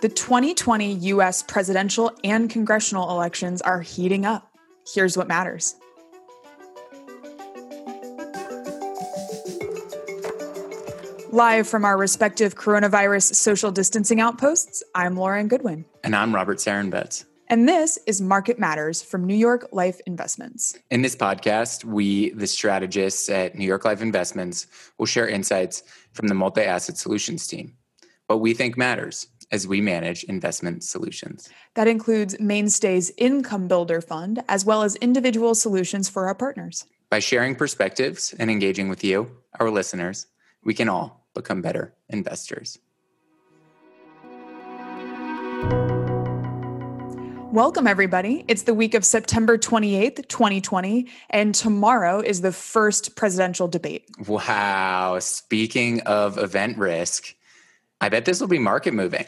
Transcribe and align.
The 0.00 0.08
2020 0.08 0.94
US 0.94 1.42
presidential 1.42 2.10
and 2.24 2.48
congressional 2.48 3.10
elections 3.10 3.60
are 3.60 3.82
heating 3.82 4.24
up. 4.24 4.50
Here's 4.94 5.14
what 5.14 5.28
matters. 5.28 5.74
Live 11.30 11.68
from 11.68 11.84
our 11.84 11.98
respective 11.98 12.54
coronavirus 12.54 13.34
social 13.34 13.70
distancing 13.70 14.22
outposts, 14.22 14.82
I'm 14.94 15.18
Lauren 15.18 15.48
Goodwin. 15.48 15.84
And 16.02 16.16
I'm 16.16 16.34
Robert 16.34 16.56
Sarenbetz. 16.56 17.26
And 17.48 17.68
this 17.68 17.98
is 18.06 18.22
Market 18.22 18.58
Matters 18.58 19.02
from 19.02 19.26
New 19.26 19.36
York 19.36 19.68
Life 19.70 20.00
Investments. 20.06 20.78
In 20.90 21.02
this 21.02 21.14
podcast, 21.14 21.84
we, 21.84 22.30
the 22.30 22.46
strategists 22.46 23.28
at 23.28 23.54
New 23.54 23.66
York 23.66 23.84
Life 23.84 24.00
Investments, 24.00 24.66
will 24.96 25.04
share 25.04 25.28
insights 25.28 25.82
from 26.14 26.28
the 26.28 26.34
multi 26.34 26.62
asset 26.62 26.96
solutions 26.96 27.46
team. 27.46 27.74
What 28.28 28.40
we 28.40 28.54
think 28.54 28.78
matters 28.78 29.26
as 29.50 29.66
we 29.66 29.80
manage 29.80 30.24
investment 30.24 30.84
solutions. 30.84 31.48
That 31.74 31.88
includes 31.88 32.38
Mainstay's 32.38 33.12
Income 33.16 33.68
Builder 33.68 34.00
Fund, 34.00 34.42
as 34.48 34.64
well 34.64 34.82
as 34.82 34.96
individual 34.96 35.54
solutions 35.54 36.08
for 36.08 36.26
our 36.26 36.34
partners. 36.34 36.86
By 37.10 37.18
sharing 37.18 37.56
perspectives 37.56 38.34
and 38.38 38.50
engaging 38.50 38.88
with 38.88 39.02
you, 39.02 39.30
our 39.58 39.70
listeners, 39.70 40.26
we 40.62 40.74
can 40.74 40.88
all 40.88 41.26
become 41.34 41.62
better 41.62 41.94
investors. 42.08 42.78
Welcome, 47.52 47.88
everybody. 47.88 48.44
It's 48.46 48.62
the 48.62 48.74
week 48.74 48.94
of 48.94 49.04
September 49.04 49.58
28th, 49.58 50.28
2020, 50.28 51.08
and 51.30 51.52
tomorrow 51.52 52.20
is 52.20 52.42
the 52.42 52.52
first 52.52 53.16
presidential 53.16 53.66
debate. 53.66 54.08
Wow. 54.28 55.18
Speaking 55.18 56.00
of 56.02 56.38
event 56.38 56.78
risk, 56.78 57.34
I 58.00 58.08
bet 58.08 58.24
this 58.24 58.40
will 58.40 58.48
be 58.48 58.58
market 58.58 58.94
moving. 58.94 59.26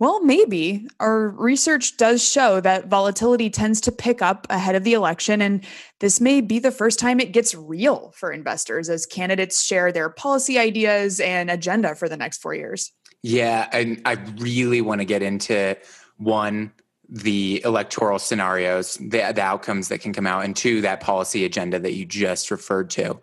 Well, 0.00 0.24
maybe. 0.24 0.88
Our 0.98 1.28
research 1.28 1.96
does 1.96 2.22
show 2.22 2.60
that 2.60 2.88
volatility 2.88 3.48
tends 3.48 3.80
to 3.82 3.92
pick 3.92 4.22
up 4.22 4.46
ahead 4.50 4.74
of 4.74 4.82
the 4.82 4.92
election, 4.92 5.40
and 5.40 5.64
this 6.00 6.20
may 6.20 6.40
be 6.40 6.58
the 6.58 6.72
first 6.72 6.98
time 6.98 7.20
it 7.20 7.32
gets 7.32 7.54
real 7.54 8.12
for 8.16 8.32
investors 8.32 8.88
as 8.88 9.06
candidates 9.06 9.62
share 9.62 9.92
their 9.92 10.10
policy 10.10 10.58
ideas 10.58 11.20
and 11.20 11.48
agenda 11.48 11.94
for 11.94 12.08
the 12.08 12.16
next 12.16 12.42
four 12.42 12.54
years. 12.54 12.92
Yeah, 13.22 13.68
and 13.72 14.02
I 14.04 14.14
really 14.36 14.80
want 14.80 15.00
to 15.00 15.04
get 15.04 15.22
into 15.22 15.76
one, 16.18 16.72
the 17.08 17.62
electoral 17.64 18.18
scenarios, 18.18 18.96
the, 18.96 19.32
the 19.32 19.42
outcomes 19.42 19.88
that 19.88 20.00
can 20.00 20.12
come 20.12 20.26
out, 20.26 20.44
and 20.44 20.56
two, 20.56 20.80
that 20.80 21.00
policy 21.00 21.44
agenda 21.44 21.78
that 21.78 21.94
you 21.94 22.04
just 22.04 22.50
referred 22.50 22.90
to, 22.90 23.20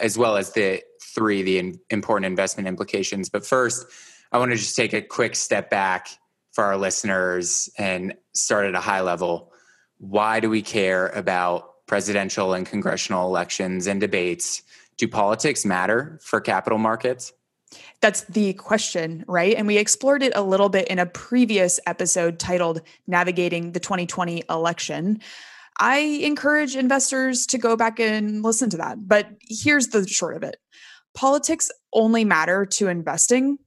as 0.00 0.18
well 0.18 0.36
as 0.36 0.52
the 0.52 0.82
three, 1.00 1.42
the 1.42 1.58
in, 1.58 1.80
important 1.90 2.26
investment 2.26 2.68
implications. 2.68 3.28
But 3.28 3.46
first, 3.46 3.86
I 4.32 4.38
want 4.38 4.50
to 4.50 4.56
just 4.56 4.76
take 4.76 4.92
a 4.92 5.02
quick 5.02 5.34
step 5.34 5.70
back 5.70 6.08
for 6.52 6.64
our 6.64 6.76
listeners 6.76 7.70
and 7.78 8.14
start 8.34 8.66
at 8.66 8.74
a 8.74 8.80
high 8.80 9.00
level. 9.00 9.52
Why 9.98 10.40
do 10.40 10.50
we 10.50 10.62
care 10.62 11.08
about 11.08 11.86
presidential 11.86 12.52
and 12.52 12.66
congressional 12.66 13.26
elections 13.26 13.86
and 13.86 14.00
debates? 14.00 14.62
Do 14.96 15.08
politics 15.08 15.64
matter 15.64 16.18
for 16.22 16.40
capital 16.40 16.78
markets? 16.78 17.32
That's 18.00 18.22
the 18.24 18.54
question, 18.54 19.24
right? 19.26 19.54
And 19.54 19.66
we 19.66 19.78
explored 19.78 20.22
it 20.22 20.32
a 20.34 20.42
little 20.42 20.68
bit 20.68 20.88
in 20.88 20.98
a 20.98 21.06
previous 21.06 21.80
episode 21.86 22.38
titled 22.38 22.80
Navigating 23.06 23.72
the 23.72 23.80
2020 23.80 24.42
Election. 24.48 25.20
I 25.78 25.98
encourage 25.98 26.76
investors 26.76 27.46
to 27.46 27.58
go 27.58 27.76
back 27.76 28.00
and 28.00 28.42
listen 28.42 28.70
to 28.70 28.78
that. 28.78 29.06
But 29.06 29.28
here's 29.48 29.88
the 29.88 30.06
short 30.06 30.36
of 30.36 30.42
it 30.42 30.56
politics 31.14 31.70
only 31.92 32.24
matter 32.24 32.64
to 32.66 32.88
investing 32.88 33.58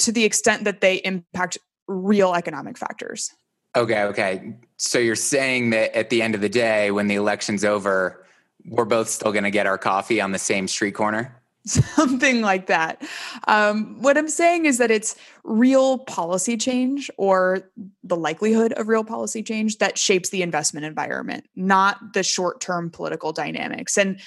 to 0.00 0.12
the 0.12 0.24
extent 0.24 0.64
that 0.64 0.80
they 0.80 0.96
impact 0.96 1.58
real 1.86 2.34
economic 2.34 2.78
factors. 2.78 3.32
Okay, 3.76 4.02
okay. 4.02 4.54
So 4.76 4.98
you're 4.98 5.16
saying 5.16 5.70
that 5.70 5.96
at 5.96 6.10
the 6.10 6.22
end 6.22 6.34
of 6.34 6.40
the 6.40 6.48
day, 6.48 6.90
when 6.90 7.08
the 7.08 7.16
election's 7.16 7.64
over, 7.64 8.24
we're 8.66 8.84
both 8.84 9.08
still 9.08 9.32
going 9.32 9.44
to 9.44 9.50
get 9.50 9.66
our 9.66 9.78
coffee 9.78 10.20
on 10.20 10.32
the 10.32 10.38
same 10.38 10.68
street 10.68 10.92
corner? 10.92 11.40
Something 11.66 12.42
like 12.42 12.66
that. 12.66 13.02
Um, 13.48 14.00
what 14.00 14.18
I'm 14.18 14.28
saying 14.28 14.66
is 14.66 14.78
that 14.78 14.90
it's 14.90 15.16
real 15.44 15.98
policy 15.98 16.56
change 16.56 17.10
or 17.16 17.70
the 18.02 18.16
likelihood 18.16 18.74
of 18.74 18.88
real 18.88 19.04
policy 19.04 19.42
change 19.42 19.78
that 19.78 19.96
shapes 19.96 20.28
the 20.28 20.42
investment 20.42 20.84
environment, 20.84 21.46
not 21.56 22.12
the 22.12 22.22
short 22.22 22.60
term 22.60 22.90
political 22.90 23.32
dynamics. 23.32 23.96
And 23.96 24.20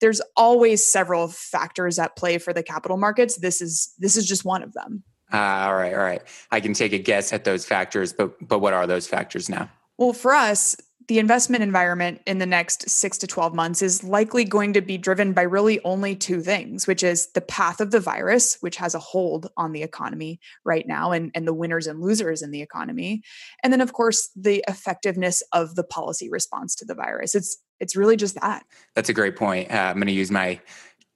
there's 0.00 0.20
always 0.36 0.84
several 0.84 1.28
factors 1.28 1.98
at 1.98 2.14
play 2.16 2.36
for 2.36 2.52
the 2.52 2.62
capital 2.62 2.98
markets. 2.98 3.36
This 3.38 3.62
is 3.62 3.94
this 3.98 4.16
is 4.16 4.26
just 4.26 4.44
one 4.44 4.62
of 4.62 4.74
them. 4.74 5.02
Uh, 5.32 5.36
all 5.36 5.74
right, 5.74 5.94
all 5.94 6.00
right. 6.00 6.22
I 6.50 6.60
can 6.60 6.74
take 6.74 6.92
a 6.92 6.98
guess 6.98 7.32
at 7.32 7.44
those 7.44 7.64
factors, 7.64 8.12
but 8.12 8.36
but 8.46 8.58
what 8.58 8.74
are 8.74 8.86
those 8.86 9.06
factors 9.06 9.48
now? 9.48 9.70
Well, 9.98 10.12
for 10.12 10.34
us, 10.34 10.76
the 11.08 11.18
investment 11.18 11.62
environment 11.62 12.20
in 12.26 12.38
the 12.38 12.46
next 12.46 12.88
6 12.88 13.18
to 13.18 13.26
12 13.26 13.54
months 13.54 13.82
is 13.82 14.04
likely 14.04 14.44
going 14.44 14.72
to 14.72 14.80
be 14.80 14.96
driven 14.98 15.32
by 15.32 15.42
really 15.42 15.80
only 15.84 16.14
two 16.14 16.40
things, 16.40 16.86
which 16.86 17.02
is 17.02 17.28
the 17.32 17.40
path 17.40 17.80
of 17.80 17.90
the 17.90 18.00
virus, 18.00 18.56
which 18.60 18.76
has 18.76 18.94
a 18.94 18.98
hold 18.98 19.48
on 19.56 19.72
the 19.72 19.82
economy 19.82 20.38
right 20.64 20.86
now 20.86 21.12
and, 21.12 21.30
and 21.34 21.46
the 21.46 21.54
winners 21.54 21.86
and 21.86 22.00
losers 22.00 22.42
in 22.42 22.50
the 22.50 22.62
economy. 22.62 23.22
And 23.62 23.72
then 23.72 23.80
of 23.80 23.92
course, 23.92 24.30
the 24.36 24.64
effectiveness 24.68 25.42
of 25.52 25.74
the 25.74 25.84
policy 25.84 26.30
response 26.30 26.74
to 26.76 26.84
the 26.84 26.94
virus. 26.94 27.34
It's 27.34 27.58
it's 27.80 27.96
really 27.96 28.16
just 28.16 28.40
that. 28.40 28.64
That's 28.94 29.08
a 29.08 29.12
great 29.12 29.34
point. 29.34 29.72
Uh, 29.72 29.74
I'm 29.74 29.96
going 29.96 30.06
to 30.06 30.12
use 30.12 30.30
my 30.30 30.60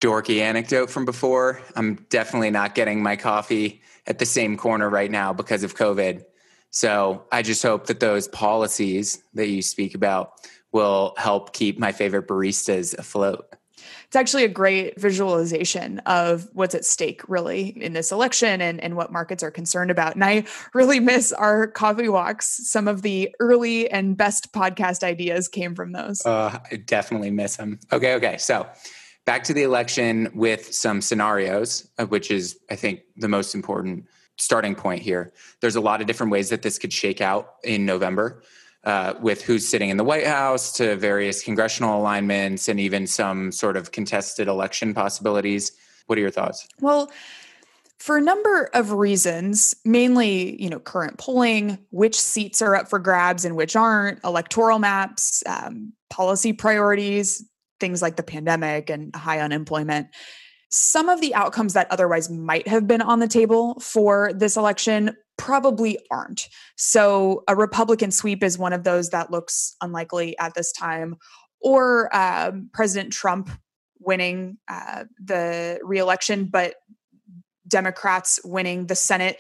dorky 0.01 0.41
anecdote 0.41 0.91
from 0.91 1.05
before. 1.05 1.61
I'm 1.77 1.95
definitely 2.11 2.51
not 2.51 2.75
getting 2.75 3.03
my 3.03 3.15
coffee 3.15 3.83
at 4.07 4.19
the 4.19 4.27
same 4.27 4.57
corner 4.57 4.89
right 4.89 5.11
now 5.11 5.33
because 5.33 5.63
of 5.63 5.75
COVID. 5.75 6.25
So 6.71 7.25
I 7.33 7.43
just 7.43 7.63
hope 7.63 7.87
that 7.87 8.01
those 8.01 8.29
policies 8.29 9.23
that 9.35 9.49
you 9.49 9.63
speak 9.63 9.95
about 9.95 10.33
will 10.73 11.15
help 11.17 11.53
keep 11.53 11.79
my 11.79 11.93
favorite 11.93 12.29
baristas 12.29 12.97
afloat. 12.99 13.47
It's 14.07 14.17
actually 14.17 14.45
a 14.45 14.49
great 14.49 15.01
visualization 15.01 15.99
of 16.01 16.49
what's 16.53 16.75
at 16.75 16.85
stake, 16.85 17.23
really, 17.29 17.69
in 17.83 17.93
this 17.93 18.13
election 18.13 18.61
and, 18.61 18.81
and 18.81 18.97
what 18.97 19.11
markets 19.11 19.43
are 19.43 19.51
concerned 19.51 19.91
about. 19.91 20.15
And 20.15 20.25
I 20.25 20.45
really 20.75 21.01
miss 21.01 21.33
our 21.33 21.67
coffee 21.67 22.09
walks. 22.09 22.69
Some 22.69 22.89
of 22.89 23.03
the 23.03 23.35
early 23.41 23.91
and 23.91 24.17
best 24.17 24.53
podcast 24.53 25.03
ideas 25.03 25.49
came 25.49 25.75
from 25.75 25.93
those. 25.93 26.25
Uh, 26.25 26.59
I 26.71 26.77
definitely 26.77 27.31
miss 27.31 27.57
them. 27.57 27.81
Okay, 27.93 28.15
okay. 28.15 28.39
So 28.39 28.69
back 29.27 29.45
to 29.45 29.53
the 29.53 29.63
election 29.63 30.31
with 30.35 30.73
some 30.73 31.03
scenarios, 31.03 31.89
uh, 31.99 32.07
which 32.07 32.31
is, 32.31 32.59
I 32.71 32.77
think, 32.77 33.01
the 33.17 33.29
most 33.29 33.55
important 33.55 34.07
starting 34.39 34.75
point 34.75 35.03
here. 35.03 35.33
There's 35.61 35.77
a 35.77 35.81
lot 35.81 36.01
of 36.01 36.07
different 36.07 36.33
ways 36.33 36.49
that 36.49 36.63
this 36.63 36.79
could 36.79 36.93
shake 36.93 37.21
out 37.21 37.57
in 37.63 37.85
November. 37.85 38.43
Uh, 38.85 39.15
with 39.21 39.43
who's 39.43 39.67
sitting 39.67 39.91
in 39.91 39.97
the 39.97 40.05
White 40.05 40.29
House 40.29 40.71
to 40.71 40.95
various 40.95 41.43
congressional 41.43 41.99
alignments 41.99 42.69
and 42.69 42.79
even 42.79 43.05
some 43.05 43.51
sort 43.51 43.77
of 43.77 43.91
contested 43.91 44.47
election 44.47 44.95
possibilities. 44.95 45.73
What 46.07 46.17
are 46.19 46.21
your 46.21 46.31
thoughts? 46.31 46.69
Well, 46.81 47.11
for 47.99 48.17
a 48.17 48.21
number 48.21 48.71
of 48.75 48.93
reasons, 48.93 49.75
mainly, 49.85 50.63
you 50.63 50.71
know, 50.71 50.79
current 50.79 51.19
polling, 51.19 51.79
which 51.91 52.15
seats 52.15 52.63
are 52.63 52.77
up 52.77 52.89
for 52.89 53.01
grabs 53.01 53.45
and 53.45 53.57
which 53.57 53.75
aren't, 53.75 54.23
electoral 54.23 54.79
maps, 54.79 55.43
um, 55.47 55.93
policy 56.09 56.53
priorities, 56.53 57.45
things 57.81 58.03
like 58.03 58.17
the 58.17 58.23
pandemic 58.23 58.91
and 58.91 59.15
high 59.15 59.41
unemployment. 59.41 60.09
Some 60.71 61.09
of 61.09 61.21
the 61.21 61.35
outcomes 61.35 61.75
that 61.75 61.91
otherwise 61.91 62.29
might 62.29 62.67
have 62.69 62.87
been 62.87 63.03
on 63.03 63.21
the 63.21 63.29
table 63.29 63.79
for 63.81 64.33
this 64.35 64.57
election 64.57 65.17
probably 65.39 65.99
aren't. 66.11 66.49
So, 66.77 67.45
a 67.47 67.55
Republican 67.55 68.11
sweep 68.11 68.43
is 68.43 68.59
one 68.59 68.73
of 68.73 68.85
those 68.85 69.11
that 69.11 69.31
looks 69.31 69.77
unlikely 69.81 70.37
at 70.39 70.55
this 70.55 70.73
time, 70.73 71.17
or 71.61 72.15
um, 72.15 72.71
President 72.73 73.13
Trump 73.13 73.51
winning 74.01 74.59
uh, 74.69 75.05
the 75.23 75.79
reelection, 75.83 76.47
but 76.47 76.75
Democrats 77.69 78.41
winning 78.45 78.87
the 78.87 78.95
Senate. 78.95 79.39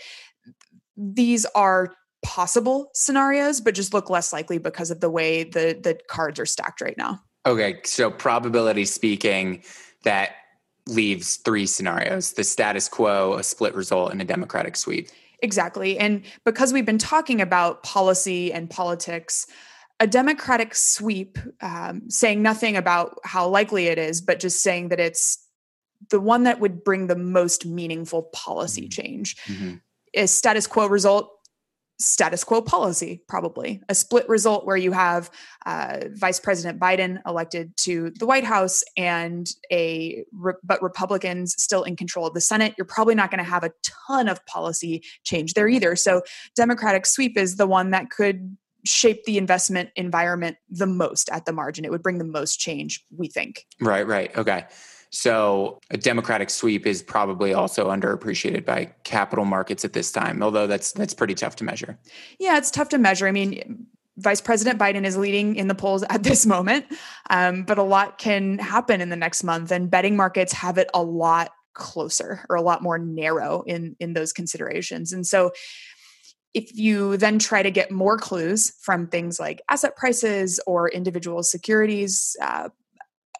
These 0.96 1.44
are 1.54 1.92
possible 2.22 2.90
scenarios, 2.94 3.60
but 3.60 3.74
just 3.74 3.94
look 3.94 4.10
less 4.10 4.32
likely 4.32 4.58
because 4.58 4.90
of 4.90 5.00
the 5.00 5.10
way 5.10 5.44
the 5.44 5.78
the 5.80 5.98
cards 6.08 6.40
are 6.40 6.46
stacked 6.46 6.80
right 6.80 6.96
now. 6.96 7.20
Okay, 7.46 7.80
so 7.84 8.10
probability 8.10 8.84
speaking, 8.84 9.62
that 10.02 10.32
leaves 10.86 11.36
three 11.36 11.66
scenarios 11.66 12.32
the 12.32 12.44
status 12.44 12.88
quo, 12.88 13.34
a 13.34 13.42
split 13.42 13.74
result, 13.74 14.12
and 14.12 14.20
a 14.20 14.24
Democratic 14.24 14.76
sweep. 14.76 15.08
Exactly. 15.42 15.98
And 15.98 16.22
because 16.44 16.72
we've 16.72 16.86
been 16.86 16.98
talking 16.98 17.40
about 17.40 17.82
policy 17.82 18.52
and 18.52 18.68
politics, 18.68 19.46
a 20.00 20.06
Democratic 20.06 20.74
sweep, 20.74 21.38
um, 21.60 22.08
saying 22.10 22.42
nothing 22.42 22.76
about 22.76 23.18
how 23.24 23.48
likely 23.48 23.86
it 23.86 23.98
is, 23.98 24.20
but 24.20 24.40
just 24.40 24.62
saying 24.62 24.88
that 24.88 25.00
it's 25.00 25.38
the 26.10 26.20
one 26.20 26.44
that 26.44 26.60
would 26.60 26.84
bring 26.84 27.06
the 27.06 27.16
most 27.16 27.64
meaningful 27.66 28.24
policy 28.24 28.82
mm-hmm. 28.82 28.88
change. 28.88 29.36
Mm-hmm. 29.44 29.74
A 30.14 30.26
status 30.26 30.66
quo 30.66 30.86
result 30.86 31.35
status 31.98 32.44
quo 32.44 32.60
policy, 32.60 33.22
probably 33.28 33.80
a 33.88 33.94
split 33.94 34.28
result 34.28 34.66
where 34.66 34.76
you 34.76 34.92
have 34.92 35.30
uh, 35.64 36.00
Vice 36.12 36.38
President 36.38 36.78
Biden 36.78 37.20
elected 37.26 37.76
to 37.78 38.10
the 38.18 38.26
White 38.26 38.44
House 38.44 38.82
and 38.96 39.48
a 39.72 40.24
but 40.62 40.82
Republicans 40.82 41.54
still 41.58 41.82
in 41.82 41.96
control 41.96 42.26
of 42.26 42.34
the 42.34 42.40
Senate. 42.40 42.74
You're 42.76 42.84
probably 42.84 43.14
not 43.14 43.30
going 43.30 43.42
to 43.42 43.50
have 43.50 43.64
a 43.64 43.72
ton 44.08 44.28
of 44.28 44.44
policy 44.46 45.02
change 45.24 45.54
there 45.54 45.68
either. 45.68 45.96
So 45.96 46.22
Democratic 46.54 47.06
sweep 47.06 47.36
is 47.38 47.56
the 47.56 47.66
one 47.66 47.90
that 47.90 48.10
could 48.10 48.56
shape 48.84 49.24
the 49.24 49.36
investment 49.36 49.90
environment 49.96 50.56
the 50.70 50.86
most 50.86 51.28
at 51.30 51.44
the 51.44 51.52
margin. 51.52 51.84
It 51.84 51.90
would 51.90 52.02
bring 52.02 52.18
the 52.18 52.24
most 52.24 52.60
change, 52.60 53.02
we 53.16 53.28
think. 53.28 53.66
Right, 53.80 54.06
right. 54.06 54.36
Okay. 54.36 54.66
So 55.10 55.80
a 55.90 55.96
democratic 55.96 56.50
sweep 56.50 56.86
is 56.86 57.02
probably 57.02 57.54
also 57.54 57.90
underappreciated 57.90 58.64
by 58.64 58.92
capital 59.04 59.44
markets 59.44 59.84
at 59.84 59.92
this 59.92 60.12
time, 60.12 60.42
although 60.42 60.66
that's 60.66 60.92
that's 60.92 61.14
pretty 61.14 61.34
tough 61.34 61.56
to 61.56 61.64
measure. 61.64 61.98
Yeah, 62.38 62.58
it's 62.58 62.70
tough 62.70 62.88
to 62.90 62.98
measure. 62.98 63.26
I 63.26 63.32
mean, 63.32 63.86
Vice 64.18 64.40
President 64.40 64.78
Biden 64.78 65.04
is 65.04 65.16
leading 65.16 65.56
in 65.56 65.68
the 65.68 65.74
polls 65.74 66.02
at 66.04 66.22
this 66.22 66.46
moment, 66.46 66.86
um, 67.30 67.64
but 67.64 67.78
a 67.78 67.82
lot 67.82 68.18
can 68.18 68.58
happen 68.58 69.00
in 69.00 69.10
the 69.10 69.16
next 69.16 69.44
month, 69.44 69.70
and 69.70 69.90
betting 69.90 70.16
markets 70.16 70.52
have 70.52 70.78
it 70.78 70.90
a 70.94 71.02
lot 71.02 71.50
closer 71.74 72.44
or 72.48 72.56
a 72.56 72.62
lot 72.62 72.82
more 72.82 72.98
narrow 72.98 73.62
in 73.66 73.96
in 74.00 74.14
those 74.14 74.32
considerations. 74.32 75.12
And 75.12 75.26
so 75.26 75.52
if 76.54 76.74
you 76.74 77.18
then 77.18 77.38
try 77.38 77.62
to 77.62 77.70
get 77.70 77.90
more 77.90 78.16
clues 78.16 78.72
from 78.80 79.06
things 79.08 79.38
like 79.38 79.60
asset 79.68 79.94
prices 79.94 80.58
or 80.66 80.88
individual 80.88 81.42
securities, 81.42 82.34
uh, 82.40 82.70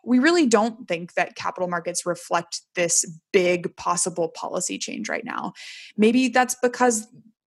we 0.06 0.20
really 0.20 0.46
don't 0.46 0.86
think 0.86 1.14
that 1.14 1.34
capital 1.34 1.68
markets 1.68 2.06
reflect 2.06 2.62
this 2.76 3.04
big 3.32 3.74
possible 3.76 4.28
policy 4.28 4.78
change 4.78 5.08
right 5.08 5.24
now. 5.24 5.52
Maybe 5.96 6.28
that's 6.28 6.54
because 6.62 7.08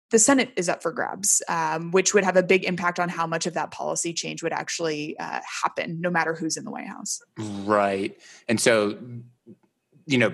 the 0.09 0.17
Senate 0.17 0.51
is 0.55 0.67
up 0.67 0.81
for 0.81 0.91
grabs, 0.91 1.41
um, 1.47 1.91
which 1.91 2.13
would 2.13 2.23
have 2.23 2.35
a 2.35 2.41
big 2.41 2.63
impact 2.63 2.99
on 2.99 3.09
how 3.09 3.27
much 3.27 3.45
of 3.45 3.53
that 3.53 3.69
policy 3.71 4.11
change 4.11 4.41
would 4.41 4.53
actually 4.53 5.17
uh, 5.19 5.39
happen, 5.63 6.01
no 6.01 6.09
matter 6.09 6.33
who's 6.33 6.57
in 6.57 6.65
the 6.65 6.71
White 6.71 6.87
House. 6.87 7.21
Right. 7.37 8.17
And 8.47 8.59
so, 8.59 8.97
you 10.05 10.17
know, 10.17 10.33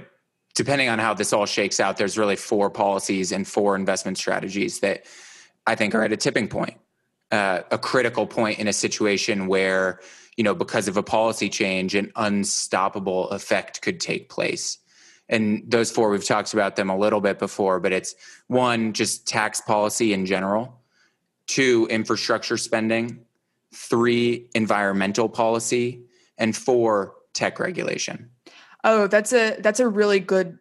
depending 0.55 0.87
on 0.87 0.99
how 0.99 1.13
this 1.13 1.33
all 1.33 1.45
shakes 1.45 1.79
out, 1.79 1.97
there's 1.97 2.17
really 2.17 2.35
four 2.35 2.69
policies 2.69 3.31
and 3.31 3.45
four 3.45 3.75
investment 3.75 4.17
strategies 4.17 4.79
that 4.79 5.05
I 5.67 5.75
think 5.75 5.93
are 5.93 6.03
at 6.03 6.13
a 6.13 6.17
tipping 6.17 6.47
point, 6.47 6.77
uh, 7.31 7.61
a 7.69 7.77
critical 7.77 8.27
point 8.27 8.59
in 8.59 8.67
a 8.67 8.73
situation 8.73 9.47
where, 9.47 9.99
you 10.37 10.43
know, 10.43 10.55
because 10.55 10.87
of 10.87 10.97
a 10.97 11.03
policy 11.03 11.49
change, 11.49 11.95
an 11.95 12.11
unstoppable 12.15 13.29
effect 13.29 13.81
could 13.81 13.99
take 13.99 14.29
place. 14.29 14.79
And 15.29 15.63
those 15.67 15.91
four, 15.91 16.09
we've 16.09 16.25
talked 16.25 16.53
about 16.53 16.75
them 16.75 16.89
a 16.89 16.97
little 16.97 17.21
bit 17.21 17.39
before, 17.39 17.79
but 17.79 17.91
it's 17.91 18.15
one, 18.47 18.93
just 18.93 19.27
tax 19.27 19.61
policy 19.61 20.13
in 20.13 20.25
general, 20.25 20.81
two, 21.47 21.87
infrastructure 21.89 22.57
spending, 22.57 23.25
three, 23.73 24.47
environmental 24.53 25.29
policy, 25.29 26.03
and 26.37 26.55
four, 26.55 27.15
tech 27.33 27.59
regulation. 27.59 28.29
Oh, 28.83 29.07
that's 29.07 29.31
a 29.31 29.55
that's 29.61 29.79
a 29.79 29.87
really 29.87 30.19
good 30.19 30.59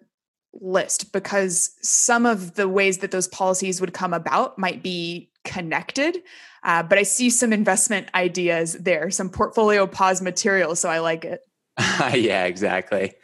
list 0.54 1.12
because 1.12 1.76
some 1.82 2.24
of 2.24 2.54
the 2.54 2.68
ways 2.68 2.98
that 2.98 3.10
those 3.10 3.26
policies 3.26 3.80
would 3.80 3.92
come 3.92 4.12
about 4.12 4.58
might 4.58 4.82
be 4.82 5.31
connected. 5.44 6.18
Uh, 6.62 6.82
but 6.82 6.98
I 6.98 7.02
see 7.02 7.30
some 7.30 7.52
investment 7.52 8.08
ideas 8.14 8.74
there, 8.74 9.10
some 9.10 9.28
portfolio 9.28 9.86
pause 9.86 10.22
material. 10.22 10.76
So 10.76 10.88
I 10.88 11.00
like 11.00 11.24
it. 11.24 11.40
yeah, 12.14 12.44
exactly. 12.44 13.14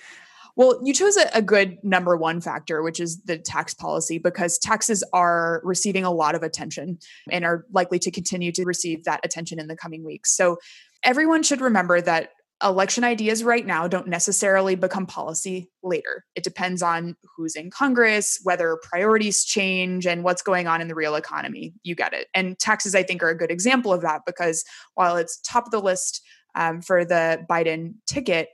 Well, 0.56 0.80
you 0.82 0.92
chose 0.92 1.16
a, 1.16 1.30
a, 1.34 1.42
good 1.42 1.78
number 1.84 2.16
one 2.16 2.40
factor, 2.40 2.82
which 2.82 2.98
is 2.98 3.22
the 3.22 3.38
tax 3.38 3.74
policy, 3.74 4.18
because 4.18 4.58
taxes 4.58 5.04
are 5.12 5.60
receiving 5.62 6.04
a 6.04 6.10
lot 6.10 6.34
of 6.34 6.42
attention 6.42 6.98
and 7.30 7.44
are 7.44 7.64
likely 7.70 8.00
to 8.00 8.10
continue 8.10 8.50
to 8.50 8.64
receive 8.64 9.04
that 9.04 9.20
attention 9.22 9.60
in 9.60 9.68
the 9.68 9.76
coming 9.76 10.04
weeks. 10.04 10.34
So 10.34 10.58
everyone 11.04 11.44
should 11.44 11.60
remember 11.60 12.00
that 12.00 12.30
election 12.62 13.04
ideas 13.04 13.44
right 13.44 13.64
now 13.64 13.86
don't 13.86 14.08
necessarily 14.08 14.74
become 14.74 15.06
policy 15.06 15.70
later. 15.82 16.24
It 16.34 16.42
depends 16.42 16.82
on 16.82 17.16
who's 17.36 17.54
in 17.54 17.70
Congress, 17.70 18.40
whether 18.42 18.78
priorities 18.82 19.44
change, 19.44 20.06
and 20.06 20.24
what's 20.24 20.42
going 20.42 20.66
on 20.66 20.80
in 20.80 20.88
the 20.88 20.94
real 20.94 21.14
economy. 21.14 21.74
You 21.82 21.94
get 21.94 22.12
it. 22.12 22.26
And 22.34 22.58
taxes, 22.58 22.94
I 22.94 23.02
think, 23.04 23.22
are 23.22 23.28
a 23.28 23.38
good 23.38 23.50
example 23.50 23.92
of 23.92 24.02
that 24.02 24.22
because 24.26 24.64
while 24.94 25.16
it's 25.16 25.40
top 25.40 25.66
of 25.66 25.70
the 25.70 25.80
list 25.80 26.20
um, 26.56 26.80
for 26.82 27.04
the 27.04 27.44
Biden 27.48 27.94
ticket, 28.06 28.48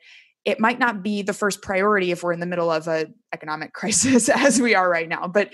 it 0.45 0.61
might 0.61 0.79
not 0.79 1.03
be 1.03 1.23
the 1.23 1.33
first 1.33 1.63
priority 1.63 2.11
if 2.11 2.23
we're 2.23 2.35
in 2.35 2.41
the 2.41 2.47
middle 2.47 2.71
of 2.71 2.87
an 2.89 3.15
economic 3.33 3.73
crisis 3.75 4.29
as 4.29 4.61
we 4.61 4.75
are 4.75 4.89
right 4.89 5.09
now. 5.09 5.27
But 5.27 5.53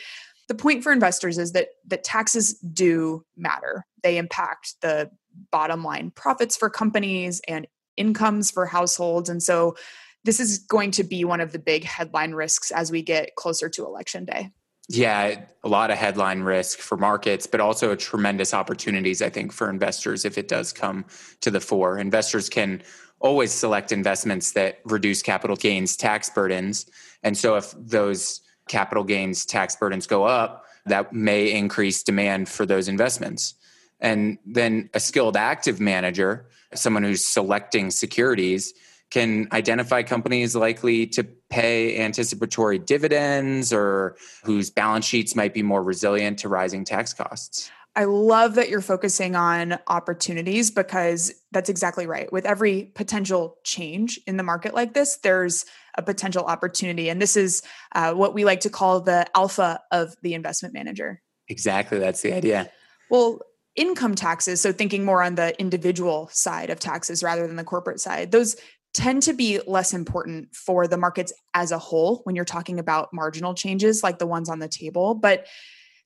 the 0.48 0.54
point 0.56 0.82
for 0.82 0.90
investors 0.90 1.38
is 1.38 1.52
that 1.52 1.68
that 1.86 2.02
taxes 2.02 2.58
do 2.58 3.24
matter. 3.36 3.86
They 4.02 4.18
impact 4.18 4.74
the 4.82 5.08
bottom 5.52 5.84
line 5.84 6.10
profits 6.16 6.56
for 6.56 6.68
companies 6.68 7.40
and 7.46 7.68
incomes 8.00 8.50
for 8.50 8.66
households. 8.66 9.28
And 9.28 9.42
so 9.42 9.76
this 10.24 10.40
is 10.40 10.58
going 10.58 10.90
to 10.92 11.04
be 11.04 11.24
one 11.24 11.40
of 11.40 11.52
the 11.52 11.58
big 11.58 11.84
headline 11.84 12.32
risks 12.32 12.70
as 12.70 12.90
we 12.90 13.02
get 13.02 13.36
closer 13.36 13.68
to 13.70 13.84
election 13.84 14.24
day. 14.24 14.50
Yeah, 14.88 15.44
a 15.62 15.68
lot 15.68 15.92
of 15.92 15.98
headline 15.98 16.40
risk 16.40 16.80
for 16.80 16.96
markets, 16.96 17.46
but 17.46 17.60
also 17.60 17.94
tremendous 17.94 18.52
opportunities, 18.52 19.22
I 19.22 19.28
think, 19.28 19.52
for 19.52 19.70
investors 19.70 20.24
if 20.24 20.36
it 20.36 20.48
does 20.48 20.72
come 20.72 21.04
to 21.42 21.50
the 21.50 21.60
fore. 21.60 21.96
Investors 21.98 22.48
can 22.48 22.82
always 23.20 23.52
select 23.52 23.92
investments 23.92 24.52
that 24.52 24.80
reduce 24.84 25.22
capital 25.22 25.54
gains 25.54 25.96
tax 25.96 26.28
burdens. 26.28 26.86
And 27.22 27.38
so 27.38 27.54
if 27.54 27.72
those 27.78 28.40
capital 28.68 29.04
gains 29.04 29.46
tax 29.46 29.76
burdens 29.76 30.08
go 30.08 30.24
up, 30.24 30.64
that 30.86 31.12
may 31.12 31.52
increase 31.52 32.02
demand 32.02 32.48
for 32.48 32.66
those 32.66 32.88
investments. 32.88 33.54
And 34.00 34.38
then 34.46 34.90
a 34.94 35.00
skilled 35.00 35.36
active 35.36 35.80
manager 35.80 36.46
someone 36.74 37.02
who's 37.02 37.24
selecting 37.24 37.90
securities 37.90 38.72
can 39.10 39.48
identify 39.52 40.02
companies 40.02 40.54
likely 40.54 41.04
to 41.04 41.24
pay 41.24 41.98
anticipatory 41.98 42.78
dividends 42.78 43.72
or 43.72 44.16
whose 44.44 44.70
balance 44.70 45.04
sheets 45.04 45.34
might 45.34 45.52
be 45.52 45.62
more 45.62 45.82
resilient 45.82 46.38
to 46.38 46.48
rising 46.48 46.84
tax 46.84 47.12
costs. 47.12 47.70
I 47.96 48.04
love 48.04 48.54
that 48.54 48.68
you're 48.68 48.80
focusing 48.80 49.34
on 49.34 49.76
opportunities 49.88 50.70
because 50.70 51.32
that's 51.50 51.68
exactly 51.68 52.06
right. 52.06 52.32
With 52.32 52.46
every 52.46 52.92
potential 52.94 53.56
change 53.64 54.20
in 54.28 54.36
the 54.36 54.44
market 54.44 54.74
like 54.74 54.94
this, 54.94 55.16
there's 55.16 55.66
a 55.96 56.02
potential 56.02 56.44
opportunity. 56.44 57.10
And 57.10 57.20
this 57.20 57.36
is 57.36 57.62
uh, 57.96 58.14
what 58.14 58.32
we 58.32 58.44
like 58.44 58.60
to 58.60 58.70
call 58.70 59.00
the 59.00 59.26
alpha 59.36 59.80
of 59.90 60.14
the 60.22 60.34
investment 60.34 60.72
manager. 60.72 61.20
Exactly. 61.48 61.98
That's 61.98 62.22
the 62.22 62.32
idea. 62.32 62.70
Well, 63.10 63.40
income 63.76 64.14
taxes, 64.14 64.60
so 64.60 64.72
thinking 64.72 65.04
more 65.04 65.22
on 65.22 65.36
the 65.36 65.58
individual 65.60 66.28
side 66.32 66.70
of 66.70 66.80
taxes 66.80 67.22
rather 67.22 67.46
than 67.46 67.56
the 67.56 67.64
corporate 67.64 68.00
side, 68.00 68.32
those 68.32 68.56
tend 68.92 69.22
to 69.22 69.32
be 69.32 69.60
less 69.66 69.94
important 69.94 70.54
for 70.54 70.88
the 70.88 70.96
markets 70.96 71.32
as 71.54 71.70
a 71.70 71.78
whole 71.78 72.20
when 72.24 72.34
you're 72.34 72.44
talking 72.44 72.80
about 72.80 73.08
marginal 73.12 73.54
changes 73.54 74.02
like 74.02 74.18
the 74.18 74.26
ones 74.26 74.48
on 74.48 74.58
the 74.58 74.68
table, 74.68 75.14
but 75.14 75.46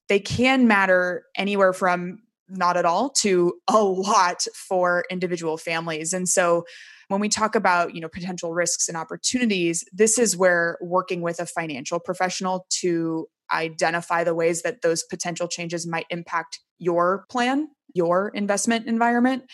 they 0.09 0.21
can 0.21 0.69
matter 0.69 1.25
anywhere 1.37 1.73
from 1.73 2.19
not 2.49 2.77
at 2.77 2.85
all 2.85 3.09
to 3.09 3.55
a 3.69 3.83
lot 3.83 4.45
for 4.55 5.05
individual 5.11 5.57
families. 5.57 6.13
And 6.13 6.29
so 6.29 6.65
when 7.09 7.21
we 7.21 7.29
talk 7.29 7.55
about, 7.55 7.95
you 7.95 8.01
know, 8.01 8.09
potential 8.09 8.53
risks 8.53 8.89
and 8.89 8.97
opportunities, 8.97 9.85
this 9.93 10.19
is 10.19 10.37
where 10.37 10.77
working 10.83 11.23
with 11.23 11.41
a 11.41 11.47
financial 11.47 11.99
professional 11.99 12.67
to 12.81 13.27
identify 13.53 14.25
the 14.25 14.35
ways 14.35 14.63
that 14.63 14.83
those 14.83 15.03
potential 15.05 15.49
changes 15.49 15.87
might 15.87 16.07
impact 16.11 16.61
your 16.79 17.27
plan, 17.31 17.69
your 17.95 18.29
investment 18.29 18.87
environment, 18.87 19.45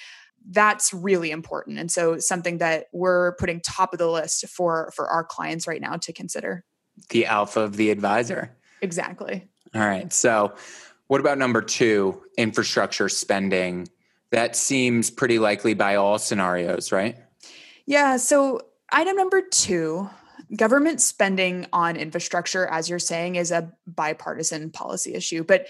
that's 0.51 0.93
really 0.95 1.31
important. 1.31 1.79
And 1.79 1.91
so 1.91 2.19
something 2.19 2.59
that 2.59 2.87
we're 2.93 3.35
putting 3.37 3.61
top 3.61 3.93
of 3.93 3.99
the 3.99 4.11
list 4.11 4.49
for 4.49 4.91
for 4.95 5.07
our 5.09 5.25
clients 5.25 5.67
right 5.67 5.81
now 5.81 5.97
to 5.97 6.13
consider. 6.13 6.65
The 7.11 7.27
alpha 7.27 7.61
of 7.61 7.77
the 7.77 7.91
advisor. 7.91 8.57
Exactly. 8.83 9.49
All 9.75 9.83
right. 9.83 10.13
So 10.13 10.55
what 11.09 11.21
about 11.21 11.39
number 11.39 11.61
2, 11.61 12.23
infrastructure 12.39 13.09
spending? 13.09 13.89
That 14.31 14.57
seems 14.57 15.11
pretty 15.11 15.39
likely 15.39 15.75
by 15.75 15.97
all 15.97 16.19
scenarios, 16.19 16.93
right? 16.93 17.17
Yeah, 17.87 18.17
so 18.17 18.61
item 18.91 19.17
number 19.17 19.43
2 19.43 20.09
government 20.57 21.01
spending 21.01 21.67
on 21.73 21.97
infrastructure, 21.97 22.67
as 22.67 22.89
you're 22.89 22.99
saying, 22.99 23.37
is 23.37 23.51
a 23.51 23.73
bipartisan 23.87 24.71
policy 24.71 25.15
issue. 25.15 25.45
But 25.45 25.67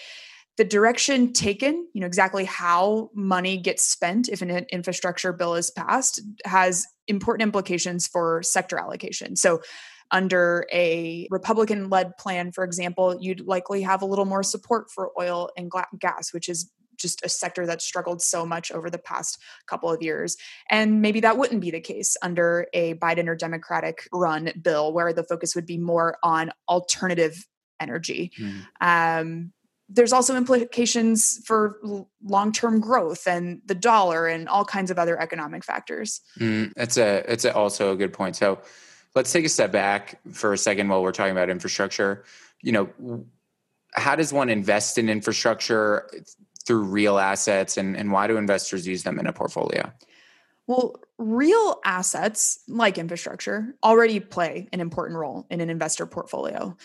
the 0.57 0.65
direction 0.65 1.33
taken, 1.33 1.87
you 1.95 2.01
know, 2.01 2.07
exactly 2.07 2.45
how 2.45 3.11
money 3.15 3.57
gets 3.57 3.83
spent 3.83 4.29
if 4.29 4.43
an 4.43 4.51
infrastructure 4.71 5.33
bill 5.33 5.55
is 5.55 5.71
passed, 5.71 6.21
has 6.45 6.87
important 7.07 7.43
implications 7.43 8.07
for 8.07 8.43
sector 8.43 8.79
allocation. 8.79 9.37
So, 9.37 9.61
under 10.13 10.67
a 10.73 11.29
Republican 11.31 11.89
led 11.89 12.17
plan, 12.19 12.51
for 12.51 12.65
example, 12.65 13.17
you'd 13.21 13.47
likely 13.47 13.83
have 13.83 14.03
a 14.03 14.07
little 14.07 14.25
more 14.25 14.43
support 14.43 14.91
for 14.91 15.13
oil 15.19 15.51
and 15.57 15.71
gas, 16.01 16.33
which 16.35 16.49
is 16.49 16.69
just 17.01 17.25
a 17.25 17.29
sector 17.29 17.67
that's 17.67 17.85
struggled 17.85 18.23
so 18.23 18.45
much 18.47 18.71
over 18.71 18.91
the 18.91 18.99
past 18.99 19.39
couple 19.67 19.91
of 19.91 20.03
years. 20.03 20.37
And 20.71 21.01
maybe 21.01 21.21
that 21.21 21.39
wouldn't 21.39 21.61
be 21.61 21.71
the 21.71 21.81
case 21.81 22.17
under 22.23 22.67
a 22.73 22.95
Biden 22.95 23.29
or 23.29 23.35
Democratic 23.35 24.09
run 24.13 24.53
bill, 24.61 24.93
where 24.93 25.13
the 25.13 25.25
focus 25.25 25.55
would 25.55 25.67
be 25.67 25.79
more 25.79 26.19
on 26.23 26.53
alternative 26.69 27.47
energy. 27.81 28.33
Mm. 28.39 28.67
Um, 28.81 29.53
there's 29.93 30.13
also 30.13 30.37
implications 30.37 31.41
for 31.45 31.81
long-term 32.25 32.81
growth 32.81 33.27
and 33.27 33.61
the 33.67 33.75
dollar 33.75 34.29
and 34.29 34.49
all 34.49 34.65
kinds 34.65 34.91
of 34.91 34.99
other 34.99 35.21
economic 35.21 35.65
factors. 35.65 36.21
Mm, 36.39 36.73
that's 36.77 36.97
a 36.97 37.25
it's 37.31 37.45
a 37.45 37.53
also 37.53 37.93
a 37.93 37.97
good 37.97 38.13
point. 38.13 38.37
So 38.37 38.61
let's 39.17 39.33
take 39.33 39.45
a 39.45 39.49
step 39.49 39.73
back 39.73 40.21
for 40.31 40.53
a 40.53 40.59
second 40.59 40.89
while 40.89 41.03
we're 41.03 41.11
talking 41.11 41.33
about 41.33 41.51
infrastructure. 41.51 42.25
You 42.63 42.73
know, 42.73 43.25
how 43.95 44.15
does 44.15 44.33
one 44.33 44.49
invest 44.49 44.97
in 44.97 45.09
infrastructure 45.09 46.09
through 46.67 46.85
real 46.85 47.19
assets 47.19 47.77
and, 47.77 47.97
and 47.97 48.13
why 48.13 48.27
do 48.27 48.37
investors 48.37 48.87
use 48.87 49.03
them 49.03 49.19
in 49.19 49.27
a 49.27 49.33
portfolio? 49.33 49.91
Well, 50.67 51.01
real 51.19 51.81
assets 51.85 52.61
like 52.69 52.97
infrastructure 52.97 53.75
already 53.83 54.21
play 54.21 54.69
an 54.73 54.81
important 54.81 55.19
role 55.19 55.47
in 55.51 55.61
an 55.61 55.69
investor 55.69 56.07
portfolio. 56.07 56.77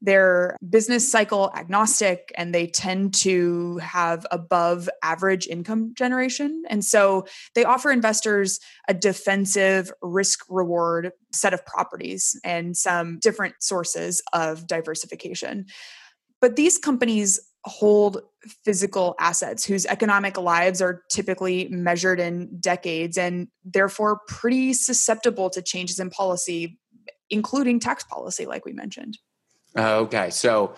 They're 0.00 0.56
business 0.68 1.10
cycle 1.10 1.50
agnostic 1.54 2.32
and 2.36 2.54
they 2.54 2.66
tend 2.66 3.14
to 3.14 3.78
have 3.78 4.26
above 4.30 4.88
average 5.02 5.46
income 5.46 5.94
generation. 5.94 6.62
And 6.68 6.84
so 6.84 7.26
they 7.54 7.64
offer 7.64 7.90
investors 7.90 8.60
a 8.88 8.94
defensive 8.94 9.92
risk 10.02 10.40
reward 10.48 11.12
set 11.32 11.54
of 11.54 11.64
properties 11.64 12.38
and 12.44 12.76
some 12.76 13.18
different 13.18 13.56
sources 13.60 14.22
of 14.32 14.66
diversification. 14.66 15.66
But 16.40 16.56
these 16.56 16.76
companies 16.76 17.40
hold 17.64 18.20
physical 18.62 19.14
assets 19.18 19.64
whose 19.64 19.86
economic 19.86 20.36
lives 20.36 20.82
are 20.82 21.02
typically 21.10 21.66
measured 21.68 22.20
in 22.20 22.58
decades 22.60 23.16
and 23.16 23.48
therefore 23.64 24.20
pretty 24.28 24.72
susceptible 24.72 25.48
to 25.48 25.62
changes 25.62 25.98
in 25.98 26.10
policy, 26.10 26.78
including 27.30 27.80
tax 27.80 28.04
policy, 28.04 28.44
like 28.44 28.66
we 28.66 28.72
mentioned. 28.72 29.18
Okay. 29.76 30.30
So 30.30 30.74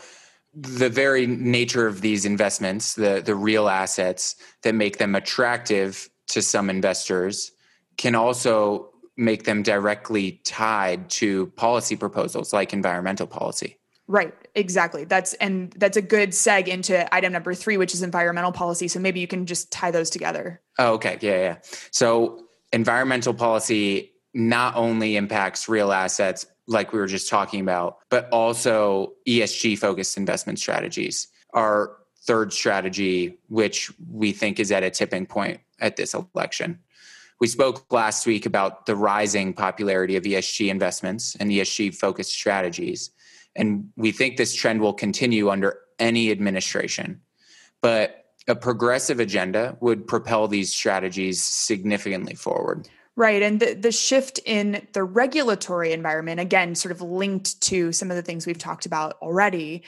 the 0.55 0.89
very 0.89 1.27
nature 1.27 1.87
of 1.87 2.01
these 2.01 2.25
investments, 2.25 2.95
the, 2.95 3.21
the 3.25 3.35
real 3.35 3.69
assets 3.69 4.37
that 4.63 4.75
make 4.75 4.99
them 4.99 5.15
attractive 5.15 6.09
to 6.29 6.41
some 6.41 6.71
investors, 6.71 7.51
can 7.99 8.15
also 8.15 8.91
make 9.17 9.45
them 9.45 9.63
directly 9.63 10.41
tied 10.45 11.09
to 11.09 11.47
policy 11.57 11.97
proposals 11.97 12.53
like 12.53 12.73
environmental 12.73 13.27
policy. 13.27 13.79
Right, 14.09 14.35
exactly. 14.55 15.05
That's 15.05 15.35
and 15.35 15.73
that's 15.73 15.97
a 15.97 16.03
good 16.03 16.31
seg 16.31 16.69
into 16.69 17.13
item 17.15 17.33
number 17.33 17.55
three, 17.55 17.77
which 17.77 17.93
is 17.93 18.03
environmental 18.03 18.53
policy. 18.53 18.87
So 18.89 19.01
maybe 19.01 19.19
you 19.19 19.27
can 19.27 19.47
just 19.47 19.73
tie 19.73 19.91
those 19.91 20.11
together. 20.11 20.61
Oh, 20.79 20.95
okay. 20.95 21.19
Yeah, 21.21 21.39
yeah. 21.39 21.57
So 21.91 22.47
environmental 22.73 23.35
policy 23.35 24.13
not 24.33 24.77
only 24.77 25.17
impacts 25.17 25.69
real 25.69 25.93
assets, 25.93 26.47
like 26.69 26.93
we 26.93 26.99
were 26.99 27.07
just 27.07 27.29
talking 27.29 27.61
about, 27.61 27.99
but 28.11 28.29
also 28.31 29.13
ESG 29.27 29.79
focused 29.79 30.17
investment 30.17 30.59
strategies. 30.59 31.29
Our 31.55 31.97
third 32.27 32.53
strategy, 32.53 33.39
which 33.49 33.91
we 34.11 34.33
think 34.33 34.61
is 34.61 34.71
at 34.71 34.83
a 34.83 34.91
tipping 34.91 35.27
point 35.27 35.61
at 35.81 35.97
this 35.97 36.15
election. 36.15 36.79
We 37.41 37.47
spoke 37.47 37.93
last 37.93 38.27
week 38.27 38.47
about 38.47 38.87
the 38.87 38.97
rising 38.97 39.53
popularity 39.53 40.17
of 40.17 40.25
ESG 40.25 40.69
investments 40.69 41.37
and 41.37 41.51
ESG 41.51 41.95
focused 41.95 42.33
strategies. 42.33 43.11
And 43.57 43.91
we 43.97 44.13
think 44.13 44.37
this 44.37 44.55
trend 44.55 44.81
will 44.81 44.93
continue 44.93 45.51
under 45.51 45.79
any 45.99 46.31
administration. 46.31 47.21
But 47.81 48.25
a 48.49 48.55
progressive 48.55 49.21
agenda 49.21 49.77
would 49.81 50.07
propel 50.07 50.49
these 50.49 50.73
strategies 50.73 51.43
significantly 51.43 52.35
forward. 52.35 52.89
Right. 53.17 53.43
And 53.43 53.61
the, 53.61 53.73
the 53.75 53.93
shift 53.93 54.41
in 54.45 54.87
the 54.93 55.03
regulatory 55.03 55.93
environment, 55.93 56.39
again, 56.39 56.75
sort 56.75 56.93
of 56.93 57.01
linked 57.01 57.61
to 57.63 57.91
some 57.93 58.11
of 58.11 58.17
the 58.17 58.23
things 58.23 58.47
we've 58.47 58.59
talked 58.59 58.85
about 58.85 59.15
already, 59.23 59.85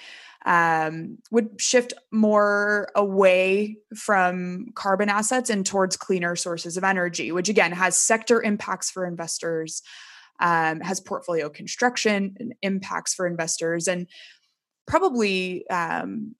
um, 0.46 1.18
would 1.30 1.60
shift 1.60 1.92
more 2.10 2.88
away 2.94 3.76
from 3.94 4.68
carbon 4.74 5.10
assets 5.10 5.50
and 5.50 5.66
towards 5.66 5.96
cleaner 5.96 6.36
sources 6.36 6.76
of 6.78 6.84
energy, 6.84 7.30
which 7.30 7.50
again 7.50 7.72
has 7.72 7.98
sector 7.98 8.42
impacts 8.42 8.90
for 8.90 9.04
investors, 9.04 9.82
um, 10.40 10.80
has 10.80 11.00
portfolio 11.00 11.48
construction 11.48 12.34
and 12.38 12.54
impacts 12.62 13.14
for 13.14 13.26
investors, 13.26 13.88
and 13.88 14.06
probably 14.86 15.68
um, 15.68 16.34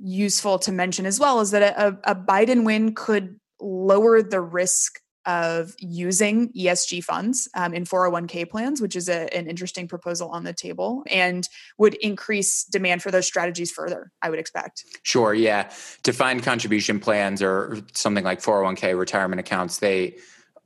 useful 0.00 0.58
to 0.60 0.72
mention 0.72 1.06
as 1.06 1.18
well 1.18 1.40
is 1.40 1.50
that 1.50 1.62
a, 1.62 1.98
a 2.04 2.14
Biden 2.14 2.64
win 2.64 2.94
could 2.94 3.38
lower 3.60 4.22
the 4.22 4.40
risk 4.40 5.00
of 5.26 5.74
using 5.80 6.52
ESG 6.52 7.02
funds 7.02 7.48
um, 7.56 7.74
in 7.74 7.84
401k 7.84 8.48
plans, 8.48 8.80
which 8.80 8.94
is 8.94 9.08
a, 9.08 9.34
an 9.36 9.48
interesting 9.48 9.88
proposal 9.88 10.28
on 10.28 10.44
the 10.44 10.52
table 10.52 11.02
and 11.10 11.48
would 11.78 11.94
increase 11.94 12.62
demand 12.64 13.02
for 13.02 13.10
those 13.10 13.26
strategies 13.26 13.72
further, 13.72 14.12
I 14.22 14.30
would 14.30 14.38
expect. 14.38 14.84
Sure, 15.02 15.34
yeah. 15.34 15.70
Defined 16.04 16.44
contribution 16.44 17.00
plans 17.00 17.42
or 17.42 17.78
something 17.92 18.22
like 18.22 18.40
401k 18.40 18.96
retirement 18.96 19.40
accounts, 19.40 19.78
they 19.78 20.16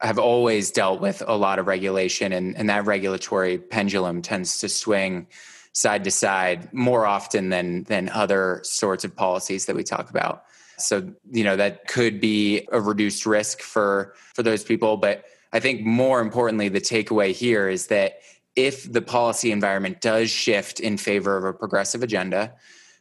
have 0.03 0.19
always 0.19 0.71
dealt 0.71 1.01
with 1.01 1.23
a 1.27 1.37
lot 1.37 1.59
of 1.59 1.67
regulation, 1.67 2.33
and, 2.33 2.57
and 2.57 2.69
that 2.71 2.87
regulatory 2.87 3.59
pendulum 3.59 4.23
tends 4.23 4.59
to 4.59 4.69
swing 4.69 5.27
side 5.73 6.05
to 6.05 6.11
side 6.11 6.73
more 6.73 7.07
often 7.07 7.51
than 7.51 7.85
than 7.85 8.09
other 8.09 8.61
sorts 8.65 9.05
of 9.05 9.15
policies 9.15 9.67
that 9.67 9.77
we 9.77 9.85
talk 9.85 10.11
about. 10.11 10.45
So, 10.79 11.13
you 11.31 11.45
know, 11.45 11.57
that 11.57 11.87
could 11.87 12.21
be 12.21 12.67
a 12.73 12.81
reduced 12.81 13.27
risk 13.27 13.61
for 13.61 14.15
for 14.35 14.43
those 14.43 14.65
people, 14.65 14.97
but 14.97 15.25
I 15.53 15.61
think 15.61 15.83
more 15.83 16.21
importantly 16.21 16.69
the 16.69 16.81
takeaway 16.81 17.33
here 17.33 17.69
is 17.69 17.89
that 17.89 18.21
if 18.57 18.91
the 18.91 19.03
policy 19.03 19.53
environment 19.53 20.01
does 20.01 20.31
shift 20.31 20.81
in 20.81 20.97
favor 20.97 21.37
of 21.37 21.45
a 21.45 21.53
progressive 21.53 22.03
agenda, 22.03 22.55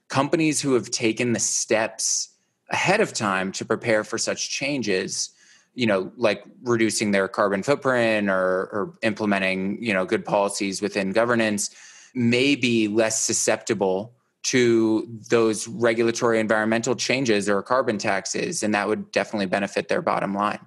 companies 0.10 0.62
who 0.62 0.74
have 0.74 0.91
taken 0.91 1.34
the 1.34 1.39
steps 1.39 2.29
ahead 2.70 3.01
of 3.01 3.13
time 3.13 3.51
to 3.53 3.65
prepare 3.65 4.03
for 4.03 4.18
such 4.18 4.50
changes 4.50 5.32
you 5.79 5.86
know 5.86 6.12
like 6.17 6.43
reducing 6.63 7.12
their 7.12 7.29
carbon 7.29 7.63
footprint 7.63 8.29
or, 8.29 8.67
or 8.74 8.93
implementing 9.01 9.81
you 9.81 9.93
know 9.93 10.05
good 10.05 10.25
policies 10.25 10.81
within 10.81 11.13
governance 11.13 11.69
may 12.13 12.53
be 12.53 12.89
less 12.89 13.24
susceptible 13.24 14.13
to 14.43 15.07
those 15.29 15.69
regulatory 15.69 16.39
environmental 16.39 16.95
changes 16.95 17.48
or 17.48 17.63
carbon 17.63 17.98
taxes 17.98 18.62
and 18.62 18.75
that 18.75 18.89
would 18.89 19.09
definitely 19.13 19.45
benefit 19.45 19.88
their 19.88 20.01
bottom 20.01 20.33
line 20.33 20.59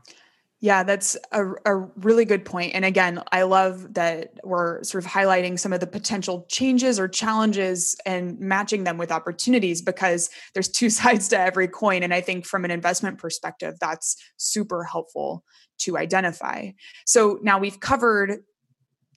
yeah 0.63 0.85
that's 0.85 1.17
a, 1.33 1.45
a 1.67 1.77
really 1.77 2.25
good 2.25 2.47
point. 2.47 2.75
and 2.75 2.87
again 2.87 3.23
i 3.33 3.43
love 3.43 3.93
that 3.93 4.33
we're 4.45 4.83
sort 4.83 5.05
of 5.05 5.11
highlighting 5.11 5.59
some 5.59 5.75
of 5.75 5.81
the 5.81 5.87
potential 5.87 6.47
changes 6.49 6.99
or 6.99 7.07
challenges 7.07 7.95
and 8.07 8.39
matching 8.41 8.85
them 8.85 8.97
with 8.97 9.13
opportunities 9.13 9.83
because 9.83 10.31
there's 10.55 10.69
two 10.69 10.89
sides 11.01 11.29
to 11.29 11.39
every 11.39 11.69
coin 11.69 12.03
and 12.03 12.15
i 12.15 12.21
think 12.23 12.47
from 12.47 12.65
an 12.65 12.71
investment 12.71 13.19
perspective 13.19 13.75
that's 13.81 14.17
super 14.39 14.85
helpful 14.85 15.45
to 15.77 15.99
identify 15.99 16.71
so 17.05 17.39
now 17.43 17.59
we've 17.59 17.81
covered 17.81 18.39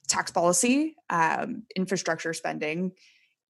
tax 0.08 0.30
policy 0.30 0.94
um, 1.10 1.62
infrastructure 1.74 2.32
spending 2.32 2.92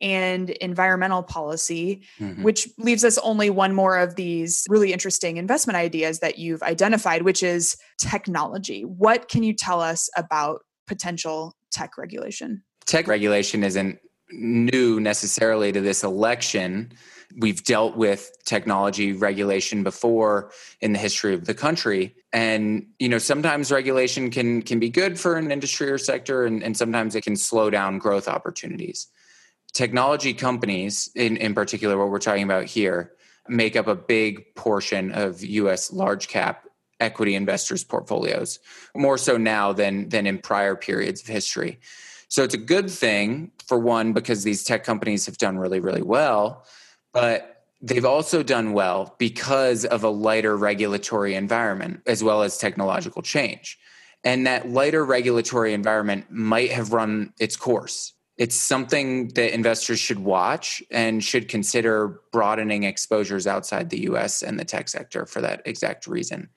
and 0.00 0.50
environmental 0.50 1.22
policy, 1.22 2.02
mm-hmm. 2.18 2.42
which 2.42 2.68
leaves 2.78 3.04
us 3.04 3.18
only 3.18 3.50
one 3.50 3.74
more 3.74 3.96
of 3.96 4.16
these 4.16 4.64
really 4.68 4.92
interesting 4.92 5.36
investment 5.36 5.76
ideas 5.76 6.20
that 6.20 6.38
you've 6.38 6.62
identified, 6.62 7.22
which 7.22 7.42
is 7.42 7.76
technology. 7.98 8.84
What 8.84 9.28
can 9.28 9.42
you 9.42 9.54
tell 9.54 9.80
us 9.80 10.10
about 10.16 10.60
potential 10.86 11.54
tech 11.70 11.96
regulation? 11.98 12.62
Tech 12.84 13.08
regulation 13.08 13.64
isn't 13.64 13.98
new 14.30 15.00
necessarily 15.00 15.72
to 15.72 15.80
this 15.80 16.04
election. 16.04 16.92
We've 17.38 17.62
dealt 17.64 17.96
with 17.96 18.30
technology 18.44 19.12
regulation 19.12 19.82
before 19.82 20.52
in 20.80 20.92
the 20.92 20.98
history 20.98 21.34
of 21.34 21.46
the 21.46 21.54
country. 21.54 22.14
And, 22.32 22.86
you 22.98 23.08
know, 23.08 23.18
sometimes 23.18 23.72
regulation 23.72 24.30
can 24.30 24.62
can 24.62 24.78
be 24.78 24.90
good 24.90 25.18
for 25.18 25.36
an 25.36 25.50
industry 25.50 25.90
or 25.90 25.98
sector 25.98 26.44
and, 26.44 26.62
and 26.62 26.76
sometimes 26.76 27.14
it 27.14 27.24
can 27.24 27.36
slow 27.36 27.70
down 27.70 27.98
growth 27.98 28.28
opportunities 28.28 29.08
technology 29.73 30.32
companies, 30.35 31.11
in, 31.14 31.37
in 31.37 31.54
particular, 31.54 31.99
what 31.99 32.08
we're 32.08 32.18
talking 32.18 32.44
about 32.44 32.64
here, 32.64 33.12
make 33.49 33.76
up 33.76 33.87
a 33.87 33.94
big 33.94 34.54
portion 34.54 35.12
of 35.12 35.44
US 35.44 35.92
large 35.92 36.28
cap 36.28 36.66
equity 37.00 37.35
investors' 37.35 37.85
portfolios, 37.85 38.58
more 38.94 39.18
so 39.18 39.37
now 39.37 39.73
than, 39.73 40.08
than 40.08 40.26
in 40.26 40.38
prior 40.38 40.75
periods 40.75 41.20
of 41.20 41.26
history. 41.26 41.78
So 42.28 42.42
it's 42.42 42.54
a 42.54 42.58
good 42.58 42.90
thing, 42.90 43.52
for 43.66 43.78
one, 43.78 44.12
because 44.12 44.42
these 44.42 44.64
tech 44.64 44.82
companies 44.82 45.26
have 45.26 45.38
done 45.38 45.58
really, 45.58 45.80
really 45.80 46.02
well, 46.02 46.64
but 47.12 47.64
they've 47.80 48.04
also 48.04 48.42
done 48.42 48.73
well 48.73 49.14
because 49.18 49.85
of 49.85 50.02
a 50.02 50.08
lighter 50.08 50.56
regulatory 50.56 51.35
environment 51.35 52.00
as 52.06 52.25
well 52.25 52.42
as 52.42 52.58
technological 52.58 53.23
change. 53.23 53.78
And 54.25 54.46
that 54.46 54.70
lighter 54.70 55.04
regulatory 55.04 55.73
environment 55.73 56.26
might 56.30 56.73
have 56.73 56.92
run 56.92 57.32
its 57.38 57.54
course 57.54 58.12
it's 58.38 58.57
something 58.57 59.28
that 59.28 59.55
investors 59.55 59.99
should 59.99 60.19
watch 60.19 60.83
and 60.90 61.25
should 61.25 61.49
consider 61.49 62.21
broadening 62.33 62.85
exposures 62.85 63.47
outside 63.47 63.90
the 63.90 64.02
US 64.02 64.43
and 64.43 64.59
the 64.59 64.64
tech 64.64 64.88
sector 64.88 65.25
for 65.25 65.40
that 65.40 65.62
exact 65.64 66.07
reason. 66.07 66.49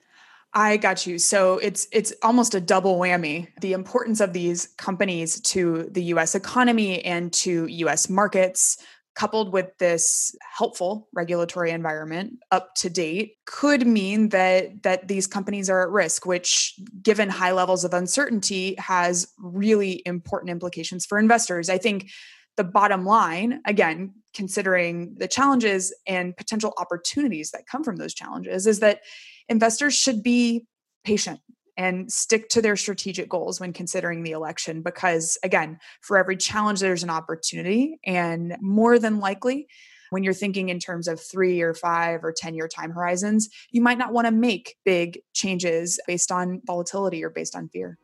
I 0.52 0.76
got 0.78 1.06
you. 1.06 1.18
So 1.18 1.58
it's 1.58 1.86
it's 1.92 2.12
almost 2.22 2.54
a 2.54 2.60
double 2.60 2.98
whammy. 2.98 3.48
The 3.60 3.72
importance 3.72 4.20
of 4.20 4.32
these 4.32 4.66
companies 4.78 5.40
to 5.42 5.88
the 5.90 6.02
US 6.14 6.34
economy 6.34 7.04
and 7.04 7.32
to 7.34 7.66
US 7.66 8.10
markets 8.10 8.78
coupled 9.14 9.52
with 9.52 9.76
this 9.78 10.34
helpful 10.56 11.08
regulatory 11.12 11.70
environment 11.70 12.38
up 12.50 12.74
to 12.76 12.88
date 12.88 13.34
could 13.44 13.86
mean 13.86 14.28
that 14.30 14.82
that 14.82 15.08
these 15.08 15.26
companies 15.26 15.68
are 15.68 15.82
at 15.82 15.90
risk 15.90 16.26
which 16.26 16.74
given 17.02 17.28
high 17.28 17.52
levels 17.52 17.84
of 17.84 17.92
uncertainty 17.92 18.74
has 18.78 19.26
really 19.38 20.02
important 20.06 20.50
implications 20.50 21.04
for 21.04 21.18
investors. 21.18 21.68
I 21.68 21.78
think 21.78 22.10
the 22.56 22.64
bottom 22.64 23.04
line 23.04 23.60
again 23.66 24.14
considering 24.32 25.14
the 25.18 25.28
challenges 25.28 25.94
and 26.06 26.36
potential 26.36 26.72
opportunities 26.78 27.50
that 27.50 27.66
come 27.66 27.82
from 27.82 27.96
those 27.96 28.14
challenges 28.14 28.66
is 28.66 28.80
that 28.80 29.00
investors 29.48 29.94
should 29.94 30.22
be 30.22 30.66
patient 31.04 31.40
and 31.80 32.12
stick 32.12 32.50
to 32.50 32.60
their 32.60 32.76
strategic 32.76 33.26
goals 33.26 33.58
when 33.58 33.72
considering 33.72 34.22
the 34.22 34.32
election 34.32 34.82
because 34.82 35.38
again 35.42 35.78
for 36.02 36.18
every 36.18 36.36
challenge 36.36 36.78
there's 36.78 37.02
an 37.02 37.08
opportunity 37.08 37.98
and 38.04 38.54
more 38.60 38.98
than 38.98 39.18
likely 39.18 39.66
when 40.10 40.22
you're 40.22 40.34
thinking 40.34 40.68
in 40.68 40.78
terms 40.78 41.08
of 41.08 41.18
three 41.20 41.62
or 41.62 41.72
five 41.72 42.22
or 42.22 42.32
10 42.36 42.54
year 42.54 42.66
time 42.66 42.90
horizons, 42.90 43.48
you 43.70 43.80
might 43.80 43.96
not 43.96 44.12
want 44.12 44.26
to 44.26 44.32
make 44.32 44.74
big 44.84 45.20
changes 45.34 46.00
based 46.06 46.32
on 46.32 46.60
volatility 46.66 47.24
or 47.24 47.30
based 47.30 47.54
on 47.54 47.68
fear. 47.68 47.96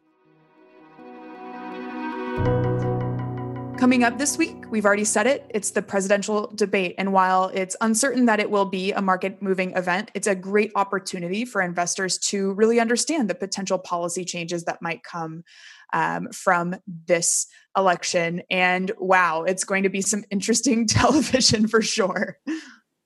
Coming 3.87 4.03
up 4.03 4.19
this 4.19 4.37
week, 4.37 4.69
we've 4.69 4.85
already 4.85 5.05
said 5.05 5.29
it, 5.29 5.49
it's 5.55 5.71
the 5.71 5.81
presidential 5.81 6.51
debate. 6.57 6.97
And 6.99 7.13
while 7.13 7.53
it's 7.55 7.77
uncertain 7.81 8.27
that 8.27 8.41
it 8.41 8.51
will 8.51 8.65
be 8.65 8.91
a 8.91 9.01
market 9.01 9.41
moving 9.41 9.71
event, 9.77 10.11
it's 10.13 10.27
a 10.27 10.35
great 10.35 10.73
opportunity 10.75 11.45
for 11.45 11.63
investors 11.63 12.19
to 12.19 12.53
really 12.55 12.81
understand 12.81 13.31
the 13.31 13.37
potential 13.37 13.79
policy 13.79 14.25
changes 14.25 14.65
that 14.65 14.83
might 14.83 15.05
come 15.05 15.45
um, 15.93 16.27
from 16.33 16.75
this 17.07 17.47
election. 17.77 18.43
And 18.51 18.91
wow, 18.99 19.45
it's 19.45 19.63
going 19.63 19.85
to 19.85 19.89
be 19.89 20.03
some 20.03 20.25
interesting 20.33 20.87
television 20.89 21.69
for 21.69 21.81
sure. 21.81 22.41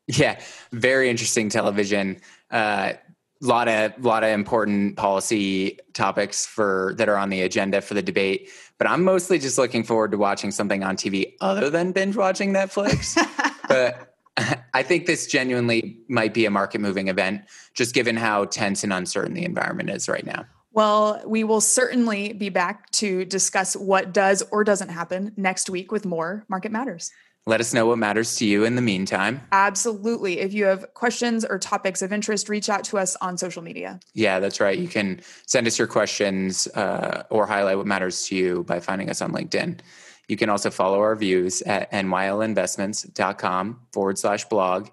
Yeah, 0.06 0.40
very 0.72 1.10
interesting 1.10 1.50
television. 1.50 2.22
Uh, 2.50 2.94
lot 3.42 3.68
of 3.68 4.04
lot 4.04 4.22
of 4.22 4.30
important 4.30 4.96
policy 4.96 5.78
topics 5.94 6.44
for 6.44 6.94
that 6.98 7.08
are 7.08 7.16
on 7.16 7.30
the 7.30 7.40
agenda 7.42 7.80
for 7.80 7.94
the 7.94 8.02
debate 8.02 8.50
but 8.80 8.88
i'm 8.88 9.04
mostly 9.04 9.38
just 9.38 9.58
looking 9.58 9.84
forward 9.84 10.10
to 10.10 10.18
watching 10.18 10.50
something 10.50 10.82
on 10.82 10.96
tv 10.96 11.34
other 11.40 11.70
than 11.70 11.92
binge 11.92 12.16
watching 12.16 12.52
netflix 12.52 13.14
but 13.68 14.16
i 14.74 14.82
think 14.82 15.06
this 15.06 15.28
genuinely 15.28 16.00
might 16.08 16.34
be 16.34 16.46
a 16.46 16.50
market 16.50 16.80
moving 16.80 17.06
event 17.06 17.42
just 17.74 17.94
given 17.94 18.16
how 18.16 18.44
tense 18.46 18.82
and 18.82 18.92
uncertain 18.92 19.34
the 19.34 19.44
environment 19.44 19.88
is 19.88 20.08
right 20.08 20.26
now 20.26 20.44
well, 20.72 21.20
we 21.26 21.42
will 21.42 21.60
certainly 21.60 22.32
be 22.32 22.48
back 22.48 22.88
to 22.92 23.24
discuss 23.24 23.74
what 23.74 24.12
does 24.12 24.42
or 24.52 24.62
doesn't 24.62 24.90
happen 24.90 25.32
next 25.36 25.68
week 25.68 25.90
with 25.90 26.06
more 26.06 26.44
Market 26.48 26.70
Matters. 26.70 27.10
Let 27.46 27.60
us 27.60 27.72
know 27.72 27.86
what 27.86 27.98
matters 27.98 28.36
to 28.36 28.46
you 28.46 28.64
in 28.64 28.76
the 28.76 28.82
meantime. 28.82 29.40
Absolutely. 29.50 30.40
If 30.40 30.52
you 30.52 30.66
have 30.66 30.92
questions 30.94 31.44
or 31.44 31.58
topics 31.58 32.02
of 32.02 32.12
interest, 32.12 32.48
reach 32.48 32.68
out 32.68 32.84
to 32.84 32.98
us 32.98 33.16
on 33.16 33.38
social 33.38 33.62
media. 33.62 33.98
Yeah, 34.12 34.40
that's 34.40 34.60
right. 34.60 34.78
You 34.78 34.88
can 34.88 35.20
send 35.46 35.66
us 35.66 35.78
your 35.78 35.88
questions 35.88 36.68
uh, 36.68 37.24
or 37.30 37.46
highlight 37.46 37.78
what 37.78 37.86
matters 37.86 38.26
to 38.26 38.36
you 38.36 38.62
by 38.64 38.78
finding 38.78 39.08
us 39.08 39.22
on 39.22 39.32
LinkedIn. 39.32 39.80
You 40.28 40.36
can 40.36 40.48
also 40.48 40.70
follow 40.70 41.00
our 41.00 41.16
views 41.16 41.60
at 41.62 41.90
nylinvestments.com 41.90 43.80
forward 43.92 44.18
slash 44.18 44.44
blog. 44.44 44.88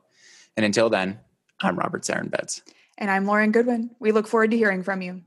And 0.56 0.66
until 0.66 0.90
then, 0.90 1.20
I'm 1.60 1.78
Robert 1.78 2.04
Sarenbetz. 2.04 2.62
And 2.98 3.12
I'm 3.12 3.26
Lauren 3.26 3.52
Goodwin. 3.52 3.92
We 4.00 4.12
look 4.12 4.28
forward 4.28 4.52
to 4.52 4.58
hearing 4.58 4.82
from 4.82 5.04
you. 5.04 5.22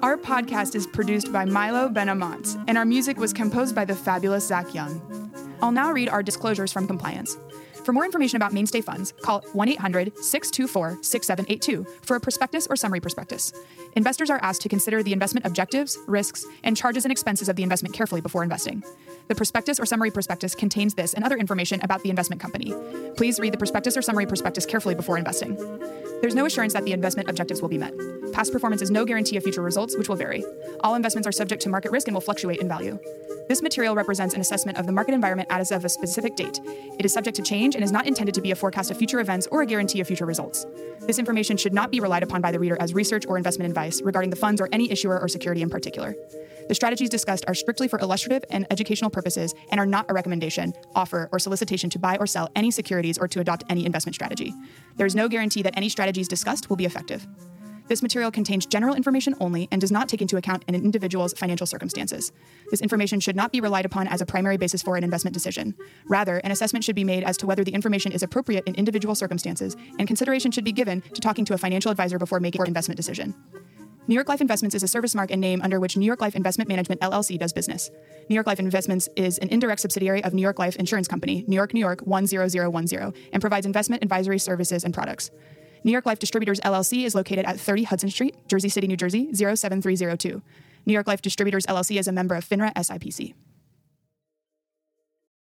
Our 0.00 0.16
podcast 0.16 0.76
is 0.76 0.86
produced 0.86 1.32
by 1.32 1.44
Milo 1.44 1.88
Benamont, 1.88 2.62
and 2.68 2.78
our 2.78 2.84
music 2.84 3.18
was 3.18 3.32
composed 3.32 3.74
by 3.74 3.84
the 3.84 3.96
fabulous 3.96 4.46
Zach 4.46 4.72
Young. 4.72 5.32
I'll 5.60 5.72
now 5.72 5.90
read 5.90 6.08
our 6.08 6.22
disclosures 6.22 6.72
from 6.72 6.86
compliance. 6.86 7.36
For 7.84 7.92
more 7.92 8.04
information 8.04 8.36
about 8.36 8.52
mainstay 8.52 8.80
funds, 8.80 9.12
call 9.22 9.40
1 9.54 9.68
800 9.70 10.16
624 10.16 11.02
6782 11.02 11.84
for 12.02 12.14
a 12.14 12.20
prospectus 12.20 12.68
or 12.68 12.76
summary 12.76 13.00
prospectus. 13.00 13.52
Investors 13.94 14.30
are 14.30 14.38
asked 14.40 14.62
to 14.62 14.68
consider 14.68 15.02
the 15.02 15.12
investment 15.12 15.44
objectives, 15.44 15.98
risks, 16.06 16.46
and 16.62 16.76
charges 16.76 17.04
and 17.04 17.10
expenses 17.10 17.48
of 17.48 17.56
the 17.56 17.64
investment 17.64 17.92
carefully 17.92 18.20
before 18.20 18.44
investing. 18.44 18.84
The 19.26 19.34
prospectus 19.34 19.80
or 19.80 19.86
summary 19.86 20.12
prospectus 20.12 20.54
contains 20.54 20.94
this 20.94 21.12
and 21.12 21.24
other 21.24 21.36
information 21.36 21.80
about 21.82 22.04
the 22.04 22.10
investment 22.10 22.40
company. 22.40 22.72
Please 23.16 23.40
read 23.40 23.52
the 23.52 23.58
prospectus 23.58 23.96
or 23.96 24.02
summary 24.02 24.26
prospectus 24.26 24.64
carefully 24.64 24.94
before 24.94 25.18
investing. 25.18 25.56
There's 26.20 26.34
no 26.34 26.46
assurance 26.46 26.72
that 26.72 26.84
the 26.84 26.92
investment 26.92 27.30
objectives 27.30 27.62
will 27.62 27.68
be 27.68 27.78
met. 27.78 27.94
Past 28.32 28.52
performance 28.52 28.82
is 28.82 28.90
no 28.90 29.04
guarantee 29.04 29.36
of 29.36 29.44
future 29.44 29.62
results, 29.62 29.96
which 29.96 30.08
will 30.08 30.16
vary. 30.16 30.44
All 30.80 30.94
investments 30.96 31.28
are 31.28 31.32
subject 31.32 31.62
to 31.62 31.68
market 31.68 31.92
risk 31.92 32.08
and 32.08 32.14
will 32.14 32.20
fluctuate 32.20 32.60
in 32.60 32.68
value. 32.68 32.98
This 33.48 33.62
material 33.62 33.94
represents 33.94 34.34
an 34.34 34.40
assessment 34.40 34.78
of 34.78 34.86
the 34.86 34.92
market 34.92 35.14
environment 35.14 35.48
as 35.50 35.70
of 35.70 35.84
a 35.84 35.88
specific 35.88 36.36
date. 36.36 36.60
It 36.98 37.06
is 37.06 37.12
subject 37.12 37.36
to 37.36 37.42
change 37.42 37.74
and 37.74 37.82
is 37.82 37.92
not 37.92 38.06
intended 38.06 38.34
to 38.34 38.42
be 38.42 38.50
a 38.50 38.56
forecast 38.56 38.90
of 38.90 38.98
future 38.98 39.20
events 39.20 39.46
or 39.50 39.62
a 39.62 39.66
guarantee 39.66 40.00
of 40.00 40.06
future 40.06 40.26
results. 40.26 40.66
This 41.00 41.18
information 41.18 41.56
should 41.56 41.72
not 41.72 41.90
be 41.90 42.00
relied 42.00 42.22
upon 42.22 42.42
by 42.42 42.52
the 42.52 42.58
reader 42.58 42.76
as 42.80 42.92
research 42.92 43.24
or 43.26 43.36
investment 43.36 43.70
advice 43.70 44.02
regarding 44.02 44.30
the 44.30 44.36
funds 44.36 44.60
or 44.60 44.68
any 44.72 44.90
issuer 44.90 45.18
or 45.18 45.28
security 45.28 45.62
in 45.62 45.70
particular. 45.70 46.14
The 46.68 46.74
strategies 46.74 47.08
discussed 47.08 47.44
are 47.48 47.54
strictly 47.54 47.88
for 47.88 47.98
illustrative 47.98 48.44
and 48.50 48.66
educational 48.70 49.10
purposes 49.10 49.54
and 49.70 49.80
are 49.80 49.86
not 49.86 50.10
a 50.10 50.14
recommendation, 50.14 50.74
offer, 50.94 51.28
or 51.32 51.38
solicitation 51.38 51.88
to 51.90 51.98
buy 51.98 52.18
or 52.18 52.26
sell 52.26 52.50
any 52.54 52.70
securities 52.70 53.16
or 53.16 53.26
to 53.28 53.40
adopt 53.40 53.64
any 53.70 53.86
investment 53.86 54.14
strategy. 54.14 54.52
There 54.96 55.06
is 55.06 55.14
no 55.14 55.28
guarantee 55.28 55.62
that 55.62 55.76
any 55.78 55.88
strategies 55.88 56.28
discussed 56.28 56.68
will 56.68 56.76
be 56.76 56.84
effective. 56.84 57.26
This 57.88 58.02
material 58.02 58.30
contains 58.30 58.66
general 58.66 58.94
information 58.94 59.34
only 59.40 59.66
and 59.72 59.80
does 59.80 59.90
not 59.90 60.10
take 60.10 60.20
into 60.20 60.36
account 60.36 60.62
an 60.68 60.74
individual's 60.74 61.32
financial 61.32 61.66
circumstances. 61.66 62.32
This 62.70 62.82
information 62.82 63.18
should 63.18 63.34
not 63.34 63.50
be 63.50 63.62
relied 63.62 63.86
upon 63.86 64.06
as 64.06 64.20
a 64.20 64.26
primary 64.26 64.58
basis 64.58 64.82
for 64.82 64.98
an 64.98 65.04
investment 65.04 65.32
decision. 65.32 65.74
Rather, 66.06 66.36
an 66.38 66.50
assessment 66.50 66.84
should 66.84 66.96
be 66.96 67.04
made 67.04 67.24
as 67.24 67.38
to 67.38 67.46
whether 67.46 67.64
the 67.64 67.72
information 67.72 68.12
is 68.12 68.22
appropriate 68.22 68.64
in 68.66 68.74
individual 68.74 69.14
circumstances, 69.14 69.74
and 69.98 70.06
consideration 70.06 70.50
should 70.50 70.64
be 70.64 70.72
given 70.72 71.00
to 71.00 71.20
talking 71.22 71.46
to 71.46 71.54
a 71.54 71.58
financial 71.58 71.90
advisor 71.90 72.18
before 72.18 72.40
making 72.40 72.60
an 72.60 72.66
investment 72.66 72.98
decision. 72.98 73.34
New 74.08 74.14
York 74.14 74.30
Life 74.30 74.40
Investments 74.40 74.74
is 74.74 74.82
a 74.82 74.88
service 74.88 75.14
mark 75.14 75.30
and 75.30 75.38
name 75.38 75.60
under 75.60 75.78
which 75.78 75.94
New 75.94 76.06
York 76.06 76.22
Life 76.22 76.34
Investment 76.34 76.66
Management 76.66 77.02
LLC 77.02 77.38
does 77.38 77.52
business. 77.52 77.90
New 78.30 78.34
York 78.34 78.46
Life 78.46 78.58
Investments 78.58 79.06
is 79.16 79.36
an 79.36 79.50
indirect 79.50 79.82
subsidiary 79.82 80.24
of 80.24 80.32
New 80.32 80.40
York 80.40 80.58
Life 80.58 80.76
Insurance 80.76 81.06
Company, 81.06 81.44
New 81.46 81.56
York, 81.56 81.74
New 81.74 81.80
York 81.80 82.00
10010, 82.06 83.12
and 83.34 83.40
provides 83.42 83.66
investment 83.66 84.02
advisory 84.02 84.38
services 84.38 84.82
and 84.82 84.94
products. 84.94 85.30
New 85.84 85.92
York 85.92 86.06
Life 86.06 86.18
Distributors 86.18 86.58
LLC 86.60 87.04
is 87.04 87.14
located 87.14 87.44
at 87.44 87.60
30 87.60 87.82
Hudson 87.82 88.08
Street, 88.08 88.34
Jersey 88.48 88.70
City, 88.70 88.86
New 88.86 88.96
Jersey 88.96 89.28
07302. 89.34 90.40
New 90.86 90.92
York 90.94 91.06
Life 91.06 91.20
Distributors 91.20 91.66
LLC 91.66 91.98
is 91.98 92.08
a 92.08 92.12
member 92.12 92.34
of 92.34 92.48
FINRA 92.48 92.72
SIPC. 92.76 93.34